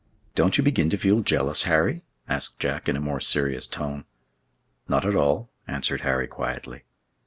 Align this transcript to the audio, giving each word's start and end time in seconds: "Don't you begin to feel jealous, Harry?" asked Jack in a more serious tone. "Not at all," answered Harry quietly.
"Don't 0.33 0.57
you 0.57 0.63
begin 0.63 0.89
to 0.89 0.97
feel 0.97 1.21
jealous, 1.21 1.61
Harry?" 1.69 2.01
asked 2.27 2.59
Jack 2.59 2.89
in 2.89 2.95
a 2.95 2.99
more 2.99 3.19
serious 3.19 3.67
tone. 3.67 4.05
"Not 4.87 5.05
at 5.05 5.15
all," 5.15 5.51
answered 5.67 6.01
Harry 6.01 6.25
quietly. 6.25 6.85